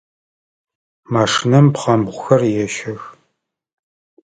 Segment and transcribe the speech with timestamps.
[1.13, 3.01] Машинэм пхъэмбгъухэр ещэх.